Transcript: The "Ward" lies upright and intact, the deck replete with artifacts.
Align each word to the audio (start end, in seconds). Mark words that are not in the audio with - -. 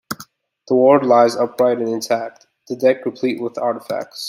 The 0.67 0.73
"Ward" 0.73 1.05
lies 1.05 1.35
upright 1.35 1.77
and 1.77 1.87
intact, 1.87 2.47
the 2.67 2.75
deck 2.75 3.05
replete 3.05 3.39
with 3.39 3.59
artifacts. 3.59 4.19